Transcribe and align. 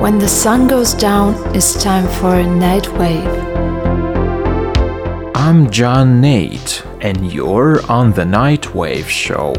When 0.00 0.20
the 0.20 0.28
sun 0.28 0.68
goes 0.68 0.94
down, 0.94 1.34
it's 1.56 1.82
time 1.82 2.06
for 2.06 2.36
a 2.36 2.46
night 2.46 2.86
wave. 2.92 3.26
I'm 5.34 5.68
John 5.72 6.20
Nate, 6.20 6.84
and 7.00 7.32
you're 7.32 7.84
on 7.90 8.12
the 8.12 8.22
Nightwave 8.22 9.08
Show. 9.08 9.54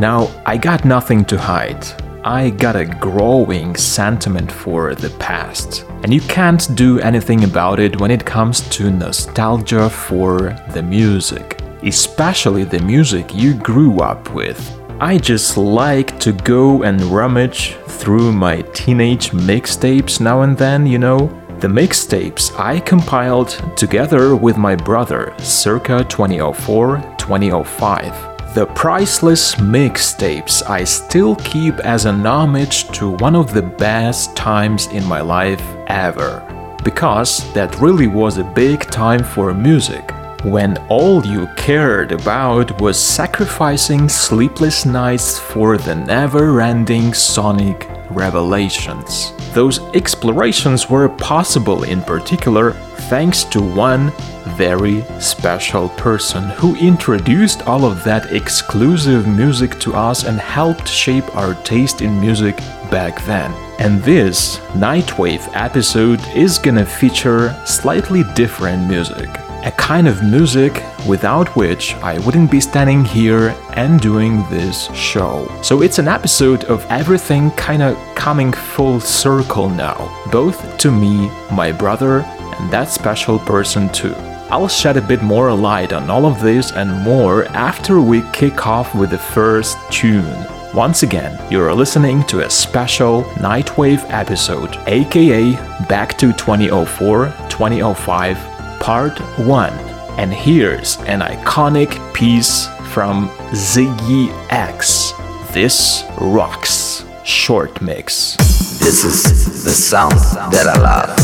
Now, 0.00 0.28
I 0.46 0.56
got 0.56 0.84
nothing 0.84 1.24
to 1.26 1.38
hide. 1.38 1.86
I 2.24 2.50
got 2.50 2.74
a 2.74 2.84
growing 2.84 3.76
sentiment 3.76 4.50
for 4.50 4.96
the 4.96 5.10
past, 5.20 5.84
and 6.02 6.12
you 6.12 6.20
can't 6.22 6.74
do 6.74 6.98
anything 6.98 7.44
about 7.44 7.78
it 7.78 8.00
when 8.00 8.10
it 8.10 8.26
comes 8.26 8.68
to 8.70 8.90
nostalgia 8.90 9.88
for 9.88 10.56
the 10.72 10.82
music, 10.82 11.60
especially 11.84 12.64
the 12.64 12.80
music 12.80 13.32
you 13.32 13.54
grew 13.54 14.00
up 14.00 14.34
with. 14.34 14.81
I 15.00 15.18
just 15.18 15.56
like 15.56 16.18
to 16.20 16.32
go 16.32 16.82
and 16.82 17.00
rummage 17.02 17.74
through 17.86 18.32
my 18.32 18.62
teenage 18.72 19.30
mixtapes 19.30 20.20
now 20.20 20.42
and 20.42 20.56
then, 20.56 20.86
you 20.86 20.98
know. 20.98 21.28
The 21.58 21.68
mixtapes 21.68 22.58
I 22.58 22.80
compiled 22.80 23.50
together 23.76 24.34
with 24.36 24.56
my 24.56 24.74
brother 24.74 25.34
circa 25.38 26.04
2004 26.08 27.14
2005. 27.18 28.54
The 28.54 28.66
priceless 28.74 29.54
mixtapes 29.56 30.68
I 30.68 30.84
still 30.84 31.36
keep 31.36 31.74
as 31.80 32.04
an 32.04 32.26
homage 32.26 32.88
to 32.98 33.10
one 33.16 33.36
of 33.36 33.54
the 33.54 33.62
best 33.62 34.36
times 34.36 34.88
in 34.88 35.04
my 35.04 35.20
life 35.20 35.62
ever. 35.86 36.42
Because 36.84 37.50
that 37.54 37.80
really 37.80 38.08
was 38.08 38.38
a 38.38 38.44
big 38.44 38.80
time 38.90 39.24
for 39.24 39.54
music 39.54 40.12
when 40.44 40.76
all 40.88 41.24
you 41.24 41.46
cared 41.56 42.10
about 42.10 42.80
was 42.80 43.00
sacrificing 43.00 44.08
sleepless 44.08 44.84
nights 44.84 45.38
for 45.38 45.78
the 45.78 45.94
never 45.94 46.60
ending 46.60 47.14
sonic 47.14 47.88
revelations. 48.10 49.32
Those 49.52 49.78
explorations 49.94 50.90
were 50.90 51.08
possible 51.08 51.84
in 51.84 52.02
particular 52.02 52.72
thanks 53.08 53.44
to 53.44 53.60
one 53.60 54.12
very 54.56 55.02
special 55.20 55.88
person 55.90 56.42
who 56.50 56.76
introduced 56.76 57.66
all 57.66 57.84
of 57.84 58.02
that 58.04 58.32
exclusive 58.32 59.26
music 59.28 59.78
to 59.80 59.94
us 59.94 60.24
and 60.24 60.38
helped 60.40 60.88
shape 60.88 61.36
our 61.36 61.54
taste 61.62 62.02
in 62.02 62.20
music 62.20 62.56
back 62.90 63.24
then. 63.24 63.52
And 63.78 64.02
this 64.02 64.58
Nightwave 64.74 65.48
episode 65.54 66.20
is 66.34 66.58
gonna 66.58 66.84
feature 66.84 67.54
slightly 67.64 68.24
different 68.34 68.88
music 68.88 69.28
a 69.64 69.70
kind 69.72 70.08
of 70.08 70.22
music 70.22 70.82
without 71.06 71.54
which 71.56 71.94
I 71.96 72.18
wouldn't 72.20 72.50
be 72.50 72.60
standing 72.60 73.04
here 73.04 73.54
and 73.74 74.00
doing 74.00 74.44
this 74.50 74.92
show. 74.94 75.48
So 75.62 75.82
it's 75.82 75.98
an 75.98 76.08
episode 76.08 76.64
of 76.64 76.86
everything 76.90 77.50
kinda 77.52 77.96
coming 78.14 78.52
full 78.52 79.00
circle 79.00 79.68
now, 79.68 80.10
both 80.30 80.78
to 80.78 80.90
me, 80.90 81.30
my 81.50 81.72
brother, 81.72 82.20
and 82.58 82.70
that 82.70 82.88
special 82.88 83.38
person 83.38 83.88
too. 83.90 84.14
I'll 84.50 84.68
shed 84.68 84.96
a 84.96 85.00
bit 85.00 85.22
more 85.22 85.54
light 85.54 85.92
on 85.92 86.10
all 86.10 86.26
of 86.26 86.42
this 86.42 86.72
and 86.72 86.92
more 87.02 87.46
after 87.56 88.00
we 88.00 88.22
kick 88.32 88.66
off 88.66 88.94
with 88.94 89.10
the 89.10 89.18
first 89.18 89.78
tune. 89.90 90.46
Once 90.74 91.02
again, 91.02 91.38
you're 91.50 91.74
listening 91.74 92.22
to 92.24 92.40
a 92.40 92.50
special 92.50 93.24
Nightwave 93.40 94.04
episode, 94.08 94.78
aka 94.86 95.52
Back 95.88 96.16
to 96.18 96.32
2004 96.32 97.26
2005 97.48 98.51
Part 98.82 99.20
1. 99.38 99.72
And 100.18 100.32
here's 100.32 100.96
an 101.02 101.20
iconic 101.20 102.12
piece 102.12 102.66
from 102.92 103.28
Ziggy 103.52 104.28
X. 104.50 105.12
This 105.52 106.02
rocks. 106.20 107.04
Short 107.24 107.80
mix. 107.80 108.36
This 108.80 109.04
is 109.04 109.62
the 109.62 109.70
sound 109.70 110.18
that 110.52 110.66
I 110.66 110.80
love. 110.80 111.16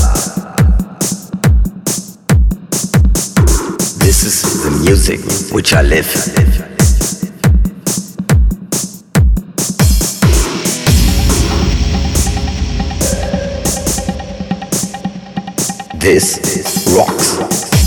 This 3.98 4.23
is 4.23 4.63
the 4.63 4.70
music 4.85 5.19
which 5.52 5.73
I 5.75 5.83
live. 5.83 6.07
This. 15.98 16.77
Rocks. 16.97 17.77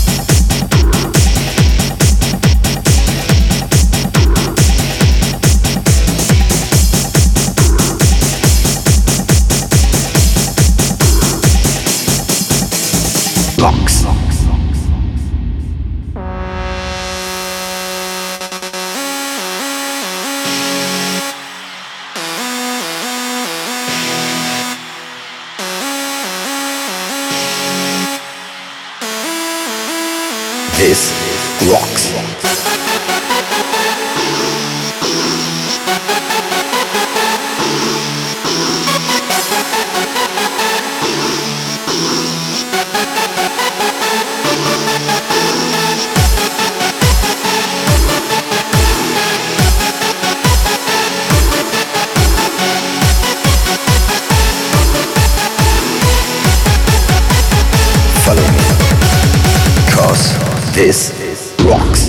This 60.72 61.20
is 61.20 61.54
rocks. 61.66 62.01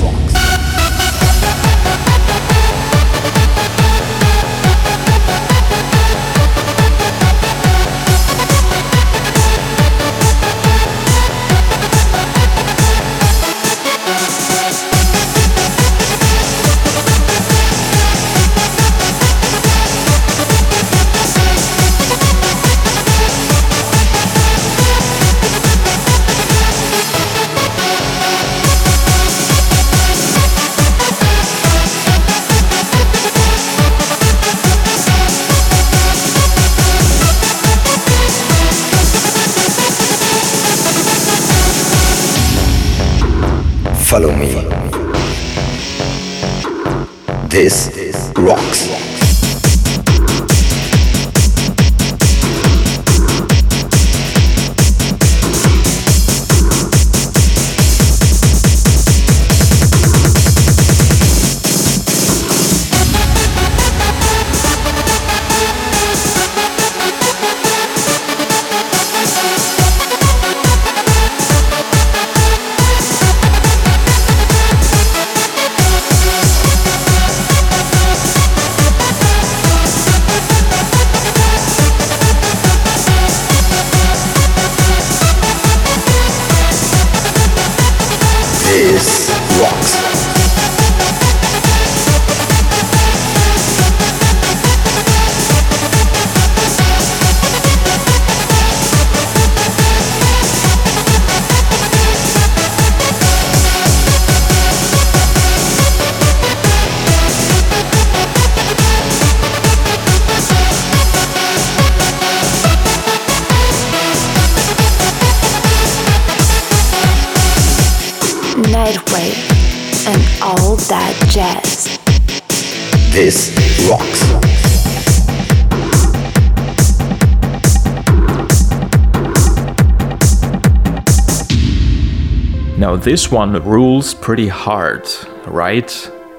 Now, 132.83 132.97
this 132.97 133.31
one 133.31 133.53
rules 133.63 134.13
pretty 134.13 134.49
hard, 134.49 135.09
right? 135.47 135.87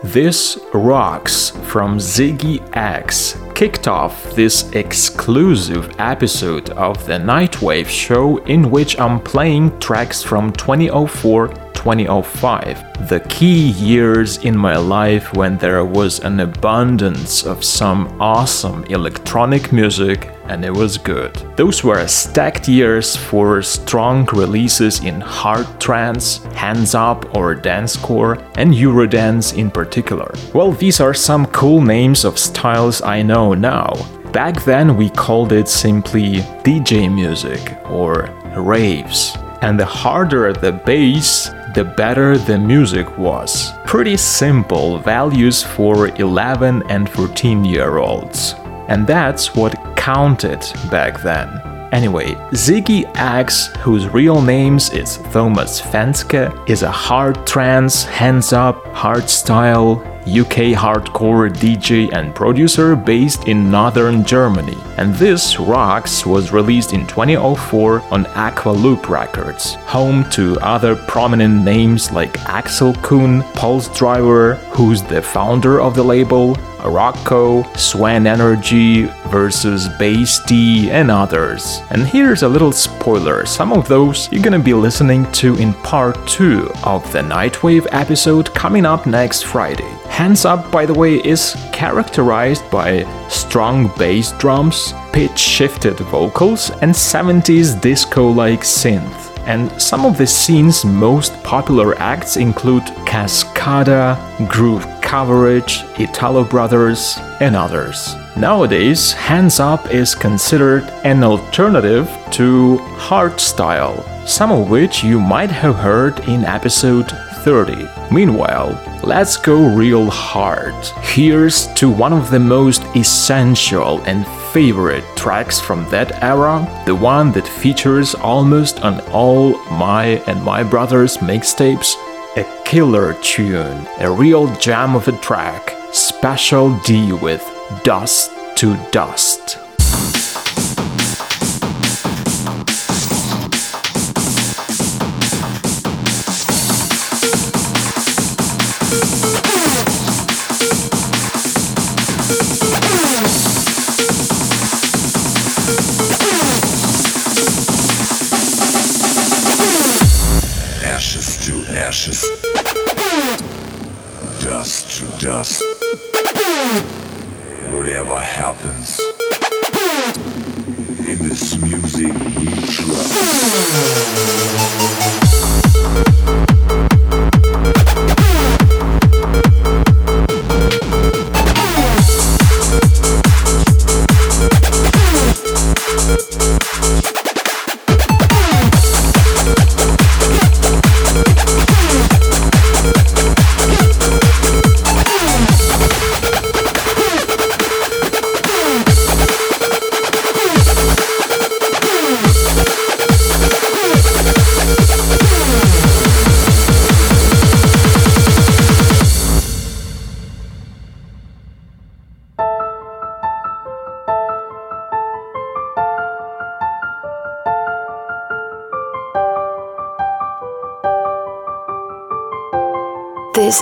This 0.02 0.56
Roxx 0.74 1.58
from 1.64 1.96
Ziggy 1.96 2.60
X 2.76 3.34
kicked 3.54 3.86
off 3.86 4.34
this 4.34 4.68
exclusive 4.72 5.94
episode 5.98 6.70
of 6.70 7.06
the 7.06 7.12
Nightwave 7.12 7.86
show 7.86 8.38
in 8.38 8.68
which 8.70 8.98
I'm 8.98 9.20
playing 9.20 9.78
tracks 9.78 10.22
from 10.22 10.52
2004 10.52 11.64
2005, 11.84 13.08
the 13.10 13.20
key 13.28 13.68
years 13.72 14.38
in 14.38 14.56
my 14.56 14.74
life 14.74 15.30
when 15.34 15.58
there 15.58 15.84
was 15.84 16.18
an 16.20 16.40
abundance 16.40 17.44
of 17.44 17.62
some 17.62 18.18
awesome 18.18 18.84
electronic 18.84 19.70
music 19.70 20.30
and 20.46 20.64
it 20.64 20.72
was 20.72 20.98
good. 20.98 21.34
Those 21.56 21.84
were 21.84 22.06
stacked 22.06 22.68
years 22.68 23.16
for 23.16 23.60
strong 23.62 24.26
releases 24.26 25.00
in 25.00 25.20
hard 25.20 25.66
trance, 25.80 26.38
hands 26.54 26.94
up 26.94 27.34
or 27.36 27.54
dancecore, 27.54 28.42
and 28.56 28.72
Eurodance 28.72 29.56
in 29.56 29.70
particular. 29.70 30.32
Well, 30.54 30.72
these 30.72 31.00
are 31.00 31.14
some 31.14 31.46
cool 31.46 31.80
names 31.82 32.24
of 32.24 32.38
styles 32.38 33.02
I 33.02 33.22
know 33.22 33.43
now. 33.52 33.92
Back 34.32 34.64
then, 34.64 34.96
we 34.96 35.10
called 35.10 35.52
it 35.52 35.68
simply 35.68 36.36
DJ 36.64 37.12
music 37.12 37.76
or 37.90 38.30
raves. 38.56 39.36
And 39.60 39.78
the 39.78 39.84
harder 39.84 40.52
the 40.52 40.72
bass, 40.72 41.50
the 41.74 41.84
better 41.84 42.38
the 42.38 42.58
music 42.58 43.18
was. 43.18 43.72
Pretty 43.84 44.16
simple 44.16 44.98
values 44.98 45.62
for 45.62 46.08
11 46.16 46.82
and 46.88 47.10
14 47.10 47.64
year 47.64 47.98
olds. 47.98 48.54
And 48.88 49.06
that's 49.06 49.54
what 49.54 49.74
counted 49.96 50.60
back 50.90 51.20
then. 51.22 51.48
Anyway, 51.92 52.34
Ziggy 52.50 53.04
X, 53.14 53.68
whose 53.78 54.08
real 54.08 54.42
name 54.42 54.76
is 54.76 55.18
Thomas 55.32 55.80
Fenske, 55.80 56.50
is 56.68 56.82
a 56.82 56.90
hard 56.90 57.46
trance, 57.46 58.02
hands 58.02 58.52
up, 58.52 58.84
hardstyle, 58.86 60.02
UK 60.26 60.74
hardcore 60.74 61.50
DJ 61.50 62.12
and 62.12 62.34
producer 62.34 62.96
based 62.96 63.46
in 63.46 63.70
northern 63.70 64.24
Germany. 64.24 64.76
And 64.96 65.14
this 65.14 65.56
Roxx 65.56 66.24
was 66.24 66.52
released 66.52 66.92
in 66.92 67.06
2004 67.06 68.00
on 68.10 68.24
Aqualoop 68.24 69.08
Records, 69.08 69.74
home 69.86 70.28
to 70.30 70.58
other 70.60 70.96
prominent 70.96 71.62
names 71.62 72.10
like 72.10 72.40
Axel 72.48 72.94
Coon, 72.94 73.42
Pulse 73.54 73.88
Driver, 73.96 74.54
who's 74.72 75.02
the 75.02 75.20
founder 75.20 75.80
of 75.80 75.94
the 75.94 76.02
label, 76.02 76.56
Rocco, 76.84 77.62
Swan 77.74 78.26
Energy 78.26 79.04
versus 79.28 79.88
Bass-T, 79.98 80.90
and 80.90 81.10
others. 81.10 81.80
And 81.90 82.02
here's 82.06 82.42
a 82.42 82.48
little 82.48 82.72
spoiler 82.72 83.46
some 83.46 83.72
of 83.72 83.88
those 83.88 84.30
you're 84.32 84.42
gonna 84.42 84.58
be 84.58 84.74
listening 84.74 85.30
to 85.32 85.54
in 85.56 85.74
part 85.74 86.14
2 86.26 86.70
of 86.84 87.10
the 87.12 87.20
Nightwave 87.20 87.86
episode 87.90 88.54
coming 88.54 88.86
up 88.86 89.06
next 89.06 89.42
Friday. 89.42 89.90
Hands 90.08 90.44
Up, 90.44 90.70
by 90.70 90.86
the 90.86 90.94
way, 90.94 91.16
is 91.16 91.56
characterized 91.72 92.70
by 92.70 93.04
strong 93.28 93.92
bass 93.98 94.32
drums, 94.38 94.94
pitch 95.12 95.38
shifted 95.38 95.98
vocals, 95.98 96.70
and 96.82 96.92
70s 96.92 97.80
disco 97.80 98.28
like 98.30 98.60
synth 98.60 99.24
and 99.46 99.70
some 99.80 100.06
of 100.06 100.16
the 100.16 100.26
scene's 100.26 100.84
most 100.84 101.34
popular 101.42 101.94
acts 101.98 102.36
include 102.36 102.84
Cascada, 103.04 104.16
Groove 104.48 104.86
Coverage, 105.04 105.84
Italo 105.98 106.42
Brothers, 106.42 107.16
and 107.40 107.54
others. 107.54 108.16
Nowadays, 108.36 109.12
Hands 109.12 109.60
Up 109.60 109.92
is 109.92 110.14
considered 110.14 110.82
an 111.04 111.22
alternative 111.22 112.08
to 112.32 112.78
hardstyle, 112.96 114.02
some 114.26 114.50
of 114.50 114.68
which 114.70 115.04
you 115.04 115.20
might 115.20 115.50
have 115.50 115.76
heard 115.76 116.18
in 116.28 116.44
episode 116.44 117.12
30. 117.44 117.86
Meanwhile, 118.10 118.80
let's 119.04 119.36
go 119.36 119.68
real 119.68 120.10
hard. 120.10 120.74
Here's 121.02 121.72
to 121.74 121.90
one 121.90 122.12
of 122.12 122.30
the 122.30 122.40
most 122.40 122.82
essential 122.96 124.00
and 124.06 124.26
favorite 124.52 125.04
tracks 125.14 125.60
from 125.60 125.88
that 125.90 126.22
era, 126.22 126.66
the 126.86 126.94
one 126.94 127.30
that 127.32 127.46
features 127.46 128.14
almost 128.14 128.82
on 128.82 129.00
all 129.10 129.58
my 129.70 130.22
and 130.26 130.42
my 130.42 130.62
brother's 130.62 131.18
mixtapes, 131.18 131.94
a 132.36 132.44
killer 132.64 133.14
tune, 133.22 133.86
a 134.00 134.10
real 134.10 134.52
jam 134.56 134.96
of 134.96 135.06
a 135.06 135.12
track, 135.18 135.76
Special 135.92 136.76
D 136.80 137.12
with 137.12 137.48
Dust 137.84 138.32
to 138.56 138.76
Dust. 138.90 139.63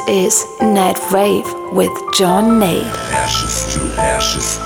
Is 0.08 0.44
Ned 0.60 0.98
Rave 1.12 1.46
with 1.72 1.92
John 2.14 2.58
Nate. 2.58 2.82
Ashes 3.12 3.74
to 3.74 4.00
ashes, 4.00 4.58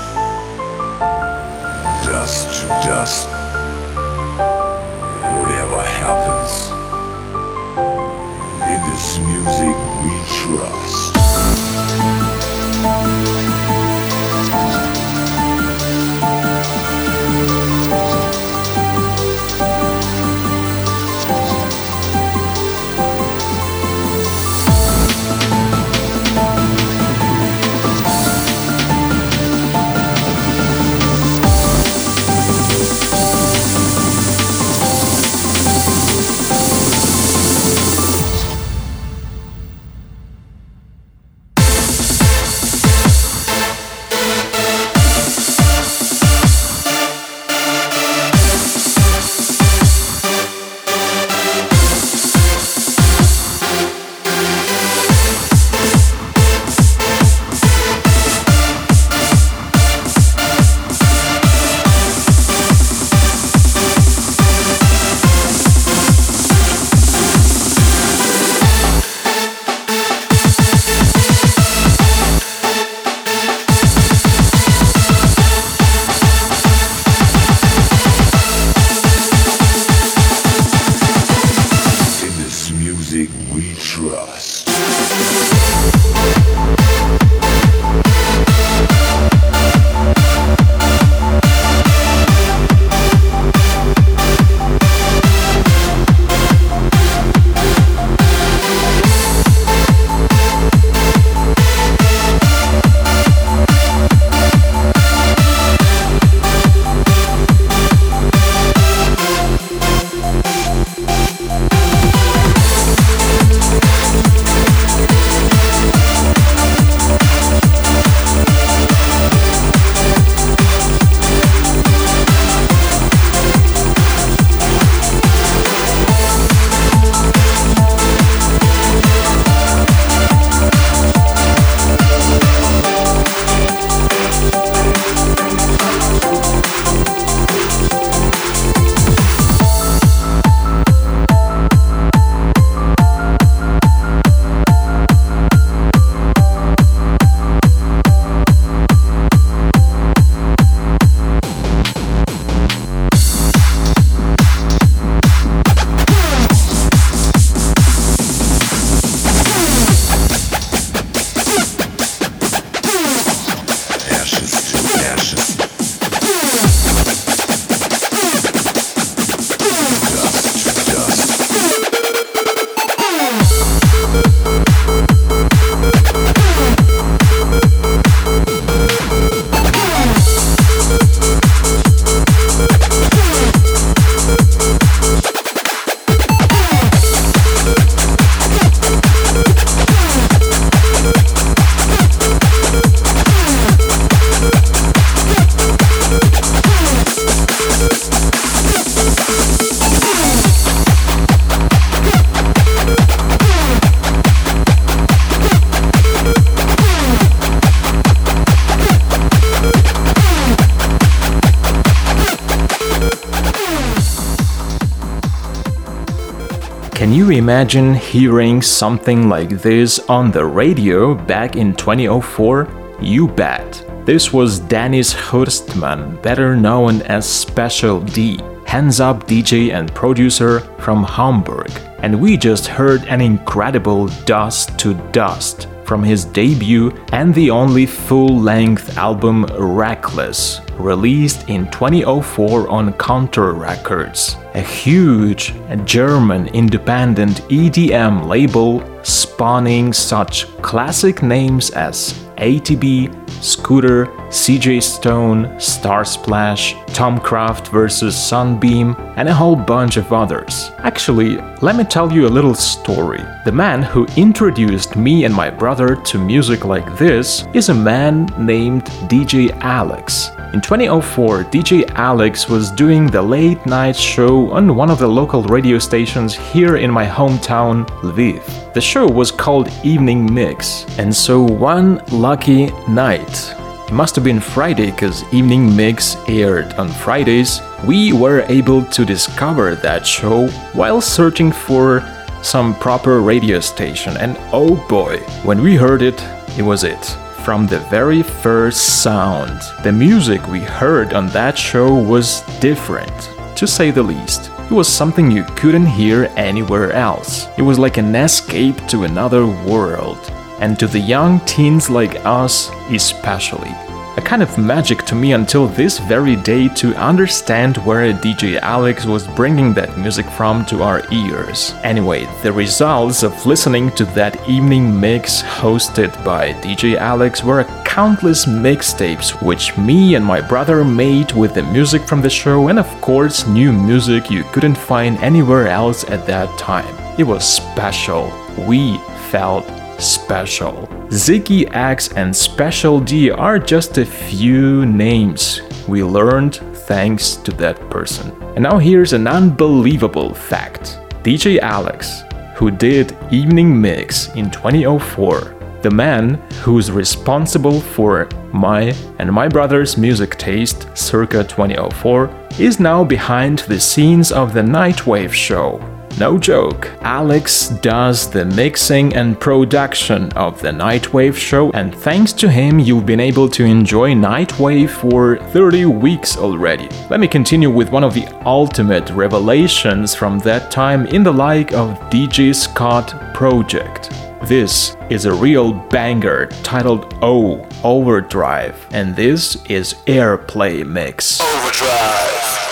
imagine 217.47 217.95
hearing 217.95 218.61
something 218.61 219.29
like 219.29 219.51
this 219.63 220.01
on 220.09 220.33
the 220.33 220.45
radio 220.45 221.15
back 221.15 221.55
in 221.55 221.73
2004? 221.77 222.67
You 223.01 223.29
bet. 223.29 223.85
This 224.05 224.33
was 224.33 224.59
Dennis 224.59 225.15
Horstmann, 225.15 226.21
better 226.23 226.57
known 226.57 227.03
as 227.03 227.25
Special 227.25 228.01
D, 228.01 228.41
hands 228.67 228.99
up 228.99 229.29
DJ 229.29 229.73
and 229.73 229.95
producer 229.95 230.59
from 230.81 231.05
Hamburg. 231.05 231.71
And 232.01 232.21
we 232.21 232.37
just 232.37 232.67
heard 232.67 233.05
an 233.05 233.21
incredible 233.21 234.09
Dust 234.25 234.77
to 234.81 234.95
Dust 235.13 235.69
from 235.85 236.03
his 236.03 236.25
debut 236.25 236.91
and 237.13 237.33
the 237.33 237.53
only 237.53 237.87
full 237.87 238.41
length 238.41 238.99
album 238.99 239.47
Reckless, 239.57 240.61
released 240.79 241.49
in 241.49 241.71
2004 241.71 242.69
on 242.69 242.93
Kontor 242.95 243.59
Records, 243.59 244.37
a 244.55 244.61
huge 244.61 245.55
German 245.85 246.49
independent 246.49 247.43
EDM 247.49 248.27
label 248.27 248.83
spawning 249.05 249.93
such 249.93 250.47
classic 250.63 251.23
names 251.23 251.71
as 251.71 252.13
ATB, 252.39 253.13
Scooter, 253.43 254.07
CJ 254.37 254.83
Stone, 254.83 255.47
Starsplash, 255.57 256.75
Tomcraft 256.89 257.69
vs. 257.69 258.15
Sunbeam, 258.15 258.95
and 259.17 259.31
a 259.31 259.35
whole 259.35 259.57
bunch 259.57 259.97
of 259.97 260.13
others. 260.13 260.71
Actually, 260.81 261.39
let 261.63 261.75
me 261.75 261.85
tell 261.85 262.13
you 262.13 262.27
a 262.27 262.37
little 262.37 262.55
story. 262.55 263.25
The 263.47 263.51
man 263.51 263.83
who 263.83 264.07
introduced 264.17 264.95
me 264.95 265.25
and 265.25 265.35
my 265.35 265.49
brother 265.49 265.97
to 265.97 266.19
music 266.19 266.67
like 266.67 266.99
this 266.99 267.47
is 267.55 267.71
a 267.71 267.75
man 267.75 268.27
named 268.39 268.85
DJ 269.09 269.59
Alex. 269.63 270.29
In 270.53 270.61
2004, 270.61 271.45
DJ 271.45 271.91
Alex 271.95 272.47
was 272.47 272.71
doing 272.71 273.07
the 273.07 273.23
late 273.23 273.65
night 273.65 273.97
show 273.97 274.51
on 274.53 274.77
one 274.77 274.91
of 274.91 274.99
the 274.99 275.09
local 275.09 275.43
radio 275.45 275.79
stations 275.79 276.35
here 276.35 276.77
in 276.77 276.91
my 276.91 277.07
hometown, 277.07 277.87
Lviv. 278.03 278.73
The 278.75 278.81
show 278.83 279.09
was 279.09 279.33
called 279.33 279.71
Evening 279.83 280.33
Mix, 280.33 280.85
and 280.99 281.15
so 281.15 281.43
one 281.43 282.03
lucky 282.13 282.67
night, 282.87 283.55
it 283.87 283.93
must 283.93 284.17
have 284.17 284.25
been 284.25 284.41
Friday 284.41 284.91
because 284.91 285.23
Evening 285.33 285.75
Mix 285.77 286.17
aired 286.29 286.75
on 286.75 286.89
Fridays, 286.89 287.61
we 287.85 288.13
were 288.13 288.41
able 288.49 288.85
to 288.85 289.05
discover 289.05 289.77
that 289.77 290.05
show 290.05 290.49
while 290.73 291.01
searching 291.01 291.53
for 291.53 292.03
some 292.43 292.75
proper 292.75 293.21
radio 293.21 293.61
station, 293.61 294.17
and 294.17 294.37
oh 294.53 294.75
boy, 294.89 295.19
when 295.45 295.63
we 295.63 295.77
heard 295.77 296.03
it, 296.03 296.21
it 296.59 296.63
was 296.63 296.83
it 296.83 297.05
from 297.45 297.67
the 297.67 297.79
very 297.89 298.23
first 298.23 299.03
sound. 299.05 299.61
The 299.85 299.93
music 299.93 300.49
we 300.49 300.61
heard 300.61 301.15
on 301.15 301.29
that 301.29 301.57
show 301.57 301.95
was 301.95 302.43
different, 302.59 303.31
to 303.57 303.69
say 303.69 303.93
the 303.93 304.03
least. 304.03 304.51
It 304.69 304.73
was 304.73 304.89
something 304.89 305.31
you 305.31 305.45
couldn't 305.55 305.87
hear 305.87 306.25
anywhere 306.35 306.91
else. 306.91 307.47
It 307.57 307.63
was 307.63 307.79
like 307.79 307.99
an 307.99 308.17
escape 308.17 308.85
to 308.89 309.05
another 309.05 309.47
world. 309.47 310.33
And 310.61 310.79
to 310.79 310.87
the 310.87 311.01
young 311.01 311.41
teens 311.41 311.91
like 311.91 312.25
us, 312.25 312.71
especially 312.91 313.75
a 314.17 314.23
kind 314.23 314.43
of 314.43 314.57
magic 314.57 315.05
to 315.05 315.15
me 315.15 315.33
until 315.33 315.67
this 315.67 315.99
very 315.99 316.37
day 316.37 316.69
to 316.69 316.95
understand 316.95 317.77
where 317.79 318.13
DJ 318.15 318.59
Alex 318.61 319.05
was 319.05 319.27
bringing 319.29 319.75
that 319.75 319.99
music 319.99 320.27
from 320.31 320.65
to 320.67 320.83
our 320.83 321.03
ears. 321.13 321.75
Anyway, 321.83 322.27
the 322.43 322.53
results 322.53 323.23
of 323.23 323.45
listening 323.45 323.91
to 323.91 324.07
that 324.07 324.49
evening 324.49 324.99
mix 324.99 325.43
hosted 325.43 326.13
by 326.25 326.53
DJ 326.55 326.97
Alex 326.97 327.45
were 327.45 327.65
countless 327.85 328.47
mixtapes 328.47 329.43
which 329.43 329.77
me 329.77 330.15
and 330.15 330.25
my 330.25 330.41
brother 330.41 330.85
made 330.85 331.33
with 331.33 331.55
the 331.55 331.63
music 331.63 332.03
from 332.03 332.23
the 332.23 332.31
show 332.31 332.69
and 332.69 332.79
of 332.79 332.89
course 333.01 333.47
new 333.47 333.73
music 333.73 334.31
you 334.31 334.45
couldn't 334.45 334.77
find 334.77 335.19
anywhere 335.19 335.69
else 335.69 336.05
at 336.05 336.27
that 336.27 336.49
time. 336.59 336.95
It 337.19 337.25
was 337.25 337.45
special. 337.45 338.33
We 338.67 338.99
felt 339.31 339.67
special. 339.99 340.87
Ziggy 341.09 341.75
X 341.75 342.13
and 342.13 342.35
Special 342.35 343.01
D 343.01 343.31
are 343.31 343.59
just 343.59 343.99
a 343.99 344.05
few 344.05 344.87
names 344.87 345.61
we 345.89 346.03
learned 346.03 346.57
thanks 346.87 347.37
to 347.37 347.53
that 347.53 347.79
person. 347.91 348.31
And 348.55 348.63
now 348.63 348.79
here's 348.79 349.13
an 349.13 349.27
unbelievable 349.27 350.35
fact 350.35 350.99
DJ 351.23 351.59
Alex, 351.59 352.23
who 352.55 352.71
did 352.71 353.17
Evening 353.31 353.81
Mix 353.81 354.35
in 354.35 354.51
2004, 354.51 355.55
the 355.83 355.91
man 355.91 356.35
who's 356.63 356.91
responsible 356.91 357.81
for 357.81 358.29
my 358.53 358.95
and 359.19 359.33
my 359.33 359.49
brother's 359.49 359.97
music 359.97 360.37
taste 360.37 360.89
circa 360.97 361.45
2004, 361.45 362.49
is 362.59 362.81
now 362.81 363.05
behind 363.05 363.61
the 363.61 363.79
scenes 363.79 364.33
of 364.33 364.53
the 364.53 364.63
Nightwave 364.63 365.33
show 365.33 365.79
no 366.19 366.39
joke. 366.39 366.91
Alex 367.03 367.69
does 367.69 368.31
the 368.31 368.45
mixing 368.45 369.15
and 369.15 369.39
production 369.39 370.33
of 370.33 370.61
the 370.61 370.71
Nightwave 370.71 371.37
show, 371.37 371.71
and 371.73 371.95
thanks 371.95 372.33
to 372.35 372.51
him, 372.51 372.79
you've 372.79 373.07
been 373.07 373.21
able 373.21 373.49
to 373.51 373.65
enjoy 373.65 374.13
Nightwave 374.13 374.91
for 374.91 375.39
30 375.51 375.87
weeks 375.87 376.37
already. 376.37 376.89
Let 377.11 377.21
me 377.21 377.29
continue 377.29 377.71
with 377.71 377.91
one 377.91 378.05
of 378.05 378.15
the 378.15 378.27
ultimate 378.45 379.11
revelations 379.11 380.15
from 380.15 380.39
that 380.41 380.71
time 380.71 381.07
in 381.07 381.23
the 381.23 381.33
like 381.33 381.73
of 381.73 381.99
DJ 382.11 382.55
Scot 382.55 383.35
Project. 383.35 384.11
This 384.45 384.97
is 385.11 385.25
a 385.25 385.35
real 385.35 385.73
banger 385.73 386.47
titled 386.63 387.15
O 387.23 387.67
Overdrive, 387.83 388.87
and 388.93 389.17
this 389.17 389.57
is 389.67 389.95
Airplay 390.07 390.87
Mix. 390.87 391.41
Overdrive. 391.41 392.66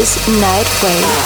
Is 0.00 0.16
Nightwave. 0.40 1.19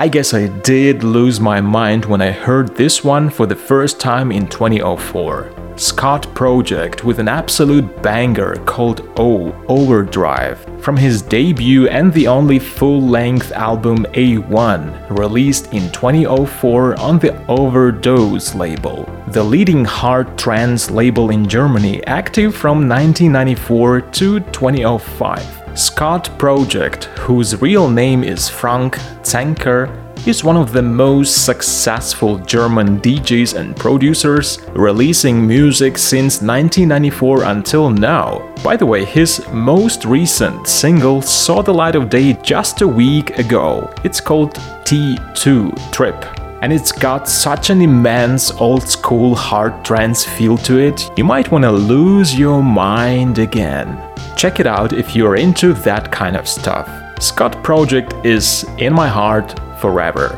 I 0.00 0.08
guess 0.08 0.32
I 0.32 0.46
did 0.46 1.04
lose 1.04 1.40
my 1.40 1.60
mind 1.60 2.06
when 2.06 2.22
I 2.22 2.30
heard 2.30 2.74
this 2.74 3.04
one 3.04 3.28
for 3.28 3.44
the 3.44 3.54
first 3.54 4.00
time 4.00 4.32
in 4.32 4.46
2004. 4.48 5.52
Scot 5.76 6.34
Project 6.34 7.04
with 7.04 7.18
an 7.18 7.28
absolute 7.28 8.02
banger 8.02 8.56
called 8.64 9.06
O 9.18 9.52
Overdrive 9.68 10.58
from 10.82 10.96
his 10.96 11.20
debut 11.20 11.86
and 11.88 12.14
the 12.14 12.26
only 12.26 12.58
full 12.58 13.02
length 13.02 13.52
album 13.52 14.06
A1, 14.14 15.18
released 15.18 15.74
in 15.74 15.92
2004 15.92 16.98
on 16.98 17.18
the 17.18 17.36
Overdose 17.48 18.54
label, 18.54 19.04
the 19.28 19.44
leading 19.44 19.84
hard 19.84 20.38
trance 20.38 20.90
label 20.90 21.28
in 21.28 21.46
Germany, 21.46 22.02
active 22.06 22.54
from 22.54 22.88
1994 22.88 24.00
to 24.00 24.40
2005. 24.40 25.59
Scot 25.74 26.36
Project, 26.38 27.04
whose 27.18 27.60
real 27.62 27.88
name 27.88 28.24
is 28.24 28.48
Frank 28.48 28.96
Zenker, 29.22 29.88
is 30.26 30.44
one 30.44 30.56
of 30.56 30.72
the 30.72 30.82
most 30.82 31.44
successful 31.44 32.38
German 32.38 33.00
DJs 33.00 33.54
and 33.54 33.76
producers, 33.76 34.58
releasing 34.72 35.46
music 35.46 35.96
since 35.96 36.42
1994 36.42 37.44
until 37.44 37.88
now. 37.88 38.54
By 38.62 38.76
the 38.76 38.84
way, 38.84 39.04
his 39.04 39.46
most 39.52 40.04
recent 40.04 40.66
single 40.66 41.22
saw 41.22 41.62
the 41.62 41.72
light 41.72 41.94
of 41.94 42.10
day 42.10 42.34
just 42.42 42.82
a 42.82 42.88
week 42.88 43.38
ago. 43.38 43.92
It's 44.04 44.20
called 44.20 44.54
T2 44.84 45.92
Trip. 45.92 46.16
And 46.62 46.72
it's 46.72 46.92
got 46.92 47.26
such 47.26 47.70
an 47.70 47.80
immense 47.80 48.50
old 48.50 48.86
school 48.86 49.34
hard 49.34 49.82
trance 49.82 50.26
feel 50.26 50.58
to 50.58 50.78
it, 50.78 51.10
you 51.16 51.24
might 51.24 51.50
want 51.50 51.64
to 51.64 51.72
lose 51.72 52.38
your 52.38 52.62
mind 52.62 53.38
again. 53.38 54.09
Check 54.40 54.58
it 54.58 54.66
out 54.66 54.94
if 54.94 55.14
you're 55.14 55.36
into 55.36 55.74
that 55.74 56.10
kind 56.10 56.34
of 56.34 56.48
stuff. 56.48 56.88
Scot 57.22 57.62
Project 57.62 58.14
is 58.24 58.64
in 58.78 58.94
my 58.94 59.06
heart 59.06 59.60
forever. 59.82 60.28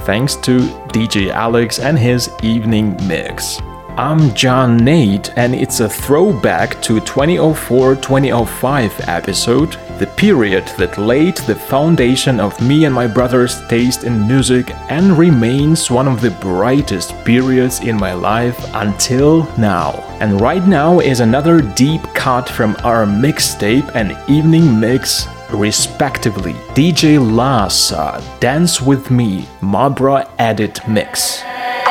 Thanks 0.00 0.34
to 0.38 0.62
DJ 0.88 1.30
Alex 1.30 1.78
and 1.78 1.96
his 1.96 2.28
evening 2.42 2.96
mix. 3.06 3.60
I'm 3.96 4.34
John 4.34 4.78
Nate, 4.78 5.36
and 5.36 5.54
it's 5.54 5.80
a 5.80 5.88
throwback 5.88 6.80
to 6.80 6.98
2004 7.00 7.96
2005 7.96 9.00
episode, 9.06 9.72
the 9.98 10.06
period 10.16 10.66
that 10.78 10.96
laid 10.96 11.36
the 11.36 11.54
foundation 11.54 12.40
of 12.40 12.58
me 12.62 12.86
and 12.86 12.94
my 12.94 13.06
brother's 13.06 13.60
taste 13.68 14.04
in 14.04 14.26
music 14.26 14.70
and 14.88 15.18
remains 15.18 15.90
one 15.90 16.08
of 16.08 16.22
the 16.22 16.30
brightest 16.30 17.12
periods 17.26 17.80
in 17.80 17.98
my 17.98 18.14
life 18.14 18.58
until 18.72 19.44
now. 19.58 19.90
And 20.20 20.40
right 20.40 20.66
now 20.66 21.00
is 21.00 21.20
another 21.20 21.60
deep 21.60 22.02
cut 22.14 22.48
from 22.48 22.76
our 22.84 23.04
mixtape 23.04 23.94
and 23.94 24.16
evening 24.26 24.80
mix 24.80 25.28
respectively. 25.50 26.54
DJ 26.72 27.18
Lhasa, 27.18 28.24
Dance 28.40 28.80
With 28.80 29.10
Me, 29.10 29.42
Mabra 29.60 30.30
Edit 30.38 30.80
Mix. 30.88 31.42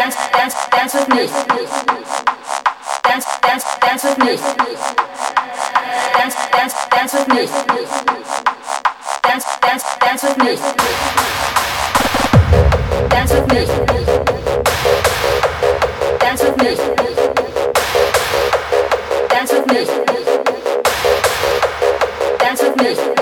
Dance, 0.01 0.15
dance, 0.33 0.55
dance 0.71 0.93
with 0.95 1.09
me. 1.09 1.27
Dance, 3.03 3.25
dance, 3.43 3.65
dance 3.81 4.03
with 4.03 4.17
me. 4.17 4.35
Dance, 6.11 6.35
dance, 6.51 6.73
dance 6.89 7.13
with 7.13 7.27
me. 7.29 7.45
Dance, 9.21 9.45
with 10.23 10.37
me. 10.39 10.55
Dance 13.11 13.33
with 13.33 13.45
me. 13.47 13.65
Dance 19.29 19.51
with 19.53 19.65
me. 19.67 19.81
Dance 22.39 22.63
with 22.63 22.75
me. 22.77 23.20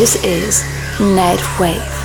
This 0.00 0.16
is 0.24 0.62
Nightwave. 0.96 2.00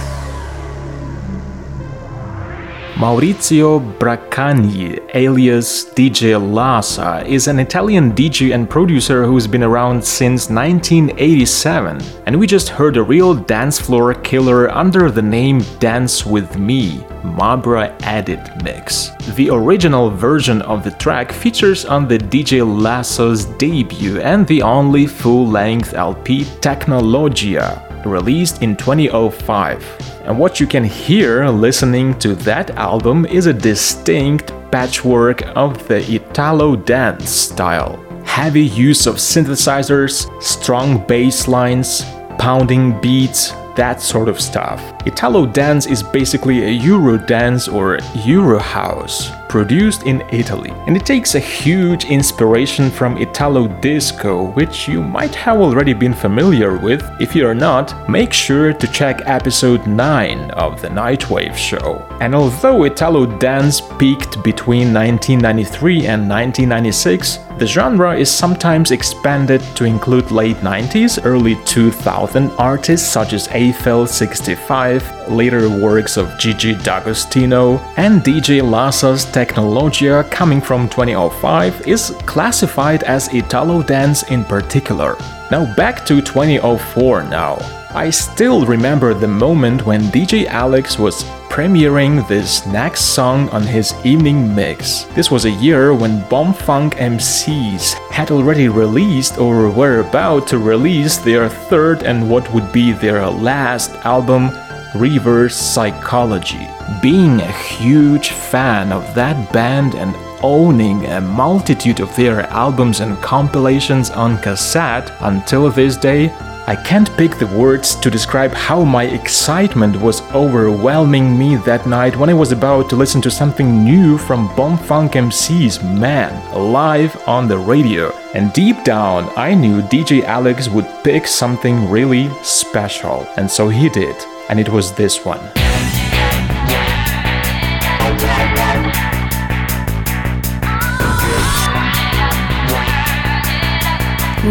Maurizio 2.96 3.80
Bracagni, 4.00 5.00
alias 5.14 5.86
DJ 5.86 6.36
Lhasa, 6.36 7.26
is 7.26 7.48
an 7.48 7.60
Italian 7.60 8.12
DJ 8.14 8.54
and 8.54 8.70
producer 8.70 9.26
who's 9.26 9.48
been 9.48 9.64
around 9.64 10.04
since 10.04 10.50
1987, 10.50 12.02
and 12.26 12.38
we 12.38 12.48
just 12.48 12.68
heard 12.68 12.98
a 12.98 13.04
real 13.04 13.34
dance 13.34 13.80
floor 13.80 14.14
killer 14.14 14.70
under 14.72 15.12
the 15.12 15.22
name 15.22 15.62
Dance 15.80 16.26
With 16.26 16.58
Me, 16.58 17.00
Mabra 17.24 17.94
Edit 18.04 18.64
Mix. 18.64 19.12
The 19.36 19.50
original 19.50 20.10
version 20.10 20.62
of 20.62 20.84
the 20.84 20.92
track 20.92 21.32
features 21.34 21.84
on 21.84 22.08
the 22.08 22.18
DJ 22.18 22.62
Lhasa's 22.62 23.46
debut 23.58 24.22
and 24.22 24.48
the 24.48 24.62
only 24.62 25.06
full-length 25.06 25.94
LP 25.94 26.46
Technologia, 26.62 27.85
released 28.06 28.62
in 28.62 28.76
2005. 28.76 30.22
And 30.26 30.40
what 30.40 30.60
you 30.60 30.68
can 30.68 30.84
hear 30.84 31.48
listening 31.48 32.18
to 32.20 32.36
that 32.36 32.72
album 32.72 33.26
is 33.26 33.46
a 33.46 33.54
distinct 33.54 34.54
patchwork 34.72 35.42
of 35.56 35.88
the 35.88 36.00
Italo 36.16 36.76
dance 36.76 37.30
style. 37.30 38.04
Heavy 38.26 38.66
use 38.66 39.08
of 39.08 39.16
synthesizers, 39.16 40.30
strong 40.42 41.06
bass 41.08 41.48
lines, 41.48 42.04
pounding 42.38 43.00
beats, 43.02 43.52
that 43.76 44.02
sort 44.02 44.30
of 44.30 44.40
stuff. 44.40 44.82
Italo 45.06 45.46
dance 45.46 45.86
is 45.86 46.02
basically 46.02 46.64
a 46.64 46.70
Euro 46.70 47.18
dance 47.18 47.68
or 47.68 48.00
Euro 48.26 48.60
house 48.60 49.30
produced 49.50 50.04
in 50.04 50.24
Italy. 50.32 50.72
And 50.88 50.96
it 50.96 51.06
takes 51.06 51.36
a 51.36 51.40
huge 51.40 52.06
inspiration 52.06 52.90
from 52.90 53.18
Italo 53.18 53.68
disco, 53.68 54.52
which 54.52 54.88
you 54.88 55.02
might 55.02 55.36
have 55.36 55.58
already 55.58 55.94
been 55.94 56.14
familiar 56.14 56.78
with. 56.78 57.04
If 57.20 57.36
you're 57.36 57.56
not, 57.56 58.10
make 58.10 58.34
sure 58.34 58.74
to 58.74 58.88
check 58.88 59.22
episode 59.26 59.88
9 59.88 60.52
of 60.52 60.82
the 60.82 60.90
Nightwave 60.90 61.56
show. 61.56 62.06
And 62.22 62.34
although 62.34 62.84
Italo 62.84 63.26
dance 63.26 63.82
peaked 64.00 64.44
between 64.44 64.94
1993 64.94 66.08
and 66.08 66.30
1996, 66.30 67.40
the 67.58 67.66
genre 67.66 68.14
is 68.16 68.30
sometimes 68.30 68.92
expanded 68.92 69.62
to 69.76 69.86
include 69.86 70.30
late 70.30 70.58
90s, 70.58 71.22
early 71.24 71.56
2000 71.64 72.52
artists 72.58 73.08
such 73.08 73.32
as 73.32 73.48
Eiffel 73.48 74.06
65, 74.06 75.30
later 75.30 75.70
works 75.70 76.18
of 76.18 76.38
Gigi 76.38 76.76
D'Agostino, 76.76 77.78
and 77.96 78.22
DJ 78.22 78.62
Lhasa's 78.62 79.24
Technologia 79.36 80.24
coming 80.32 80.62
from 80.62 80.88
2005 80.88 81.86
is 81.86 82.12
classified 82.26 83.04
as 83.04 83.28
Italo 83.34 83.84
dance 83.84 84.24
in 84.32 84.46
particular. 84.46 85.18
Now 85.52 85.76
back 85.76 86.06
to 86.06 86.22
2004 86.22 87.24
now. 87.24 87.58
I 87.94 88.12
still 88.12 88.66
remember 88.66 89.14
the 89.14 89.28
moment 89.28 89.86
when 89.86 90.04
DJ 90.04 90.46
Alex 90.46 90.98
was 90.98 91.26
premiering 91.50 92.26
this 92.30 92.66
next 92.68 93.14
song 93.14 93.50
on 93.50 93.64
his 93.64 93.94
evening 94.06 94.56
mix. 94.56 95.04
This 95.16 95.30
was 95.30 95.44
a 95.44 95.52
year 95.52 95.94
when 95.94 96.22
Bomfunk 96.30 96.94
MCs 96.94 97.94
had 98.12 98.32
already 98.32 98.70
released 98.70 99.38
or 99.38 99.70
were 99.70 100.00
about 100.00 100.48
to 100.48 100.60
release 100.60 101.18
their 101.18 101.50
third 101.50 102.04
and 102.04 102.30
what 102.30 102.50
would 102.54 102.72
be 102.72 102.94
their 102.94 103.30
last 103.30 103.92
album, 104.06 104.50
Reverse 104.96 105.56
Psychology. 105.56 106.68
Being 107.02 107.42
a 107.42 107.52
huge 107.52 108.30
fan 108.30 108.92
of 108.92 109.14
that 109.16 109.52
band 109.52 109.96
and 109.96 110.16
owning 110.42 111.06
a 111.06 111.22
multitude 111.22 112.00
of 112.00 112.16
their 112.16 112.42
albums 112.48 113.00
and 113.02 113.18
compilations 113.22 114.10
on 114.10 114.38
cassette 114.40 115.12
until 115.22 115.70
this 115.70 115.98
day, 115.98 116.34
I 116.68 116.76
can't 116.76 117.16
pick 117.16 117.38
the 117.38 117.46
words 117.46 117.94
to 117.98 118.10
describe 118.10 118.52
how 118.52 118.84
my 118.84 119.04
excitement 119.04 119.96
was 120.02 120.24
overwhelming 120.32 121.38
me 121.38 121.58
that 121.58 121.86
night 121.86 122.16
when 122.16 122.30
I 122.30 122.34
was 122.34 122.52
about 122.52 122.90
to 122.90 122.96
listen 122.96 123.22
to 123.22 123.30
something 123.30 123.84
new 123.84 124.18
from 124.18 124.50
Bomfunk 124.50 125.16
MC's 125.16 125.84
Man, 125.84 126.34
live 126.56 127.16
on 127.28 127.48
the 127.48 127.58
radio. 127.60 128.12
And 128.34 128.52
deep 128.52 128.84
down, 128.84 129.32
I 129.38 129.54
knew 129.54 129.84
DJ 129.84 130.24
Alex 130.24 130.68
would 130.68 130.88
pick 131.04 131.28
something 131.28 131.88
really 131.88 132.30
special. 132.42 133.28
And 133.38 133.50
so 133.50 133.70
he 133.70 133.88
did. 133.90 134.16
And 134.48 134.60
it 134.60 134.70
was 134.70 134.94
this 134.94 135.26
one. 135.26 135.40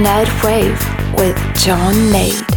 Nightwave 0.02 1.16
with 1.16 1.36
John 1.56 2.10
Nate. 2.10 2.53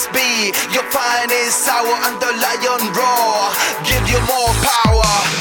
This 0.00 0.08
be 0.14 0.46
your 0.72 0.84
finest 0.84 1.68
hour 1.68 1.92
under 2.06 2.32
lion 2.40 2.90
roar. 2.96 3.52
Give 3.84 4.08
you 4.08 4.18
more 4.26 4.48
power. 4.64 5.39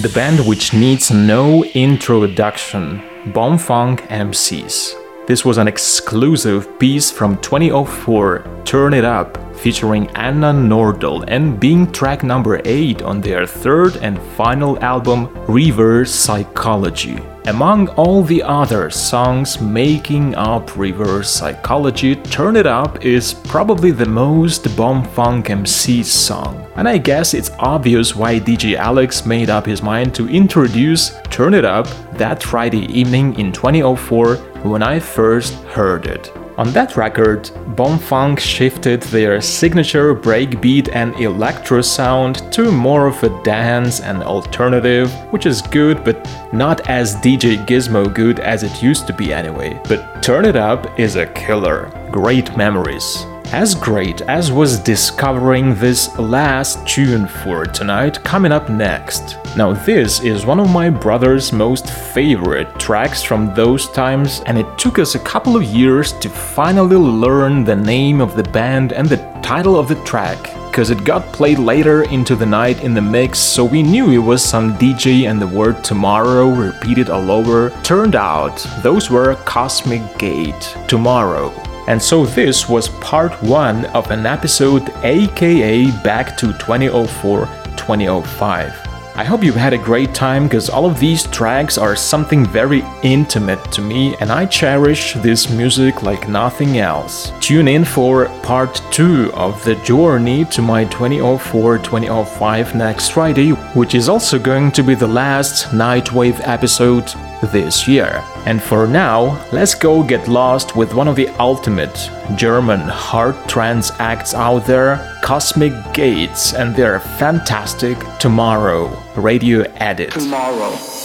The 0.00 0.08
band 0.10 0.46
which 0.46 0.72
needs 0.72 1.10
no 1.10 1.64
introduction, 1.64 3.02
Bomfunk 3.32 3.98
MCs. 4.06 4.94
This 5.26 5.44
was 5.44 5.58
an 5.58 5.66
exclusive 5.66 6.78
piece 6.78 7.10
from 7.10 7.36
2004, 7.38 8.62
Turn 8.64 8.94
It 8.94 9.04
Up, 9.04 9.47
featuring 9.58 10.08
Anna 10.16 10.52
Nordell 10.52 11.24
and 11.28 11.58
being 11.58 11.90
track 11.92 12.22
number 12.22 12.60
8 12.64 13.02
on 13.02 13.20
their 13.20 13.46
third 13.46 13.96
and 13.96 14.20
final 14.36 14.82
album, 14.82 15.28
Reverse 15.46 16.14
Psychology. 16.14 17.18
Among 17.46 17.88
all 17.96 18.22
the 18.22 18.42
other 18.42 18.90
songs 18.90 19.58
making 19.58 20.34
up 20.34 20.76
Reverse 20.76 21.30
Psychology, 21.30 22.14
Turn 22.14 22.56
It 22.56 22.66
Up 22.66 23.04
is 23.04 23.32
probably 23.32 23.90
the 23.90 24.04
most 24.04 24.64
Bomfunk 24.76 25.48
MC 25.48 26.02
song. 26.02 26.66
And 26.76 26.86
I 26.86 26.98
guess 26.98 27.32
it's 27.32 27.50
obvious 27.58 28.14
why 28.14 28.38
DJ 28.38 28.74
Alex 28.74 29.24
made 29.24 29.48
up 29.48 29.64
his 29.64 29.82
mind 29.82 30.14
to 30.16 30.28
introduce 30.28 31.18
Turn 31.30 31.54
It 31.54 31.64
Up 31.64 31.86
that 32.18 32.42
Friday 32.42 32.84
evening 32.86 33.38
in 33.38 33.50
2004 33.50 34.36
when 34.64 34.82
I 34.82 35.00
first 35.00 35.54
heard 35.64 36.06
it. 36.06 36.30
On 36.58 36.72
that 36.72 36.96
record, 36.96 37.44
Bomfunk 37.76 38.40
shifted 38.40 39.00
their 39.02 39.40
signature 39.40 40.12
breakbeat 40.12 40.88
and 40.92 41.14
electro 41.20 41.80
sound 41.80 42.52
to 42.52 42.72
more 42.72 43.06
of 43.06 43.22
a 43.22 43.42
dance 43.44 44.00
and 44.00 44.24
alternative, 44.24 45.12
which 45.30 45.46
is 45.46 45.62
good 45.62 46.02
but 46.02 46.28
not 46.52 46.88
as 46.88 47.14
DJ 47.14 47.64
Gizmo 47.64 48.12
good 48.12 48.40
as 48.40 48.64
it 48.64 48.82
used 48.82 49.06
to 49.06 49.12
be 49.12 49.32
anyway. 49.32 49.80
But 49.88 50.20
Turn 50.20 50.44
It 50.44 50.56
Up 50.56 50.98
is 50.98 51.14
a 51.14 51.26
killer. 51.26 51.92
Great 52.10 52.56
memories. 52.56 53.24
As 53.52 53.74
great 53.74 54.20
as 54.22 54.52
was 54.52 54.78
discovering 54.78 55.74
this 55.74 56.14
last 56.18 56.86
tune 56.86 57.26
for 57.26 57.64
tonight 57.64 58.22
coming 58.22 58.52
up 58.52 58.68
next. 58.68 59.38
Now, 59.56 59.72
this 59.72 60.20
is 60.20 60.44
one 60.44 60.60
of 60.60 60.70
my 60.70 60.90
brother's 60.90 61.50
most 61.50 61.90
favorite 61.90 62.78
tracks 62.78 63.22
from 63.22 63.54
those 63.54 63.88
times, 63.90 64.42
and 64.44 64.58
it 64.58 64.66
took 64.76 64.98
us 64.98 65.14
a 65.14 65.20
couple 65.20 65.56
of 65.56 65.62
years 65.62 66.12
to 66.18 66.28
finally 66.28 66.96
learn 66.96 67.64
the 67.64 67.74
name 67.74 68.20
of 68.20 68.36
the 68.36 68.42
band 68.42 68.92
and 68.92 69.08
the 69.08 69.16
title 69.42 69.78
of 69.78 69.88
the 69.88 70.04
track. 70.04 70.54
Because 70.66 70.90
it 70.90 71.02
got 71.04 71.32
played 71.32 71.58
later 71.58 72.02
into 72.02 72.36
the 72.36 72.44
night 72.44 72.84
in 72.84 72.92
the 72.92 73.00
mix, 73.00 73.38
so 73.38 73.64
we 73.64 73.82
knew 73.82 74.10
it 74.10 74.18
was 74.18 74.44
some 74.44 74.74
DJ 74.74 75.28
and 75.28 75.40
the 75.40 75.46
word 75.46 75.82
tomorrow 75.82 76.50
repeated 76.50 77.08
all 77.08 77.30
over. 77.30 77.70
Turned 77.82 78.14
out, 78.14 78.58
those 78.82 79.10
were 79.10 79.34
Cosmic 79.46 80.18
Gate, 80.18 80.76
Tomorrow. 80.86 81.67
And 81.88 82.02
so 82.02 82.26
this 82.26 82.68
was 82.68 82.90
part 83.00 83.32
one 83.42 83.86
of 83.86 84.10
an 84.10 84.26
episode, 84.26 84.90
aka 85.02 85.90
back 86.02 86.36
to 86.36 86.52
2004 86.52 87.46
2005. 87.78 88.88
I 89.16 89.24
hope 89.24 89.42
you've 89.42 89.54
had 89.56 89.72
a 89.72 89.78
great 89.78 90.14
time 90.14 90.44
because 90.44 90.68
all 90.68 90.84
of 90.84 91.00
these 91.00 91.26
tracks 91.28 91.78
are 91.78 91.96
something 91.96 92.44
very 92.44 92.84
intimate 93.02 93.72
to 93.72 93.80
me 93.80 94.14
and 94.20 94.30
I 94.30 94.44
cherish 94.44 95.14
this 95.14 95.48
music 95.48 96.02
like 96.02 96.28
nothing 96.28 96.76
else. 96.76 97.32
Tune 97.40 97.68
in 97.68 97.86
for 97.86 98.26
part 98.42 98.82
2 98.90 99.32
of 99.32 99.64
the 99.64 99.76
journey 99.76 100.44
to 100.44 100.60
my 100.60 100.84
2004 100.84 101.78
2005 101.78 102.74
next 102.74 103.08
Friday, 103.08 103.52
which 103.74 103.94
is 103.94 104.10
also 104.10 104.38
going 104.38 104.70
to 104.72 104.82
be 104.82 104.94
the 104.94 105.08
last 105.08 105.68
Nightwave 105.68 106.38
episode 106.46 107.10
this 107.52 107.86
year. 107.86 108.24
And 108.46 108.62
for 108.62 108.86
now, 108.86 109.44
let's 109.52 109.74
go 109.74 110.02
get 110.02 110.28
lost 110.28 110.76
with 110.76 110.94
one 110.94 111.08
of 111.08 111.16
the 111.16 111.28
ultimate 111.38 112.10
German 112.36 112.80
hard 112.80 113.36
trance 113.48 113.90
acts 113.98 114.34
out 114.34 114.66
there, 114.66 115.18
Cosmic 115.22 115.72
Gates, 115.92 116.54
and 116.54 116.74
their 116.74 117.00
fantastic 117.00 117.98
Tomorrow 118.18 118.88
radio 119.16 119.62
edit. 119.76 120.10
Tomorrow. 120.10 120.97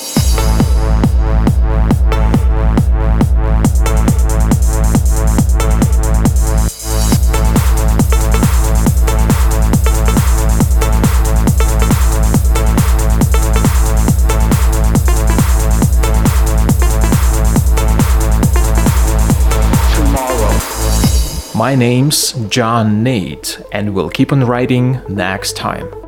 My 21.63 21.75
name's 21.75 22.33
John 22.49 23.03
Nate, 23.03 23.57
and 23.71 23.95
we'll 23.95 24.09
keep 24.09 24.33
on 24.33 24.43
writing 24.43 24.99
next 25.07 25.55
time. 25.55 26.02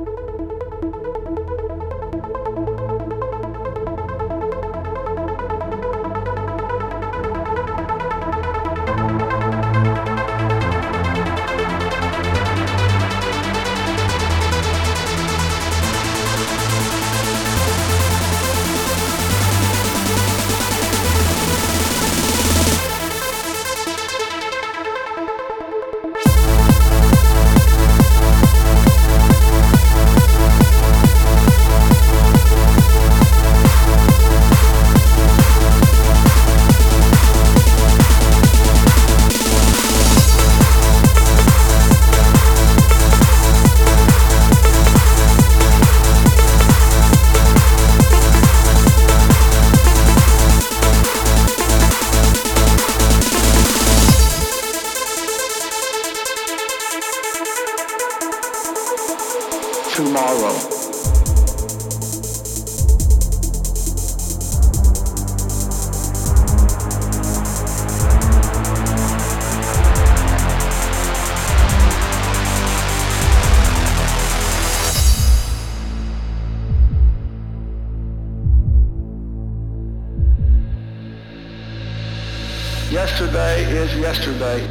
Yesterday. 84.15 84.65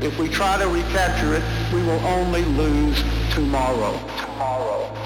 If 0.00 0.20
we 0.20 0.28
try 0.28 0.56
to 0.56 0.68
recapture 0.68 1.34
it, 1.34 1.42
we 1.74 1.82
will 1.82 1.98
only 2.06 2.44
lose 2.44 3.02
tomorrow. 3.34 3.98
Tomorrow. 4.16 4.18
Tomorrow. 4.20 4.97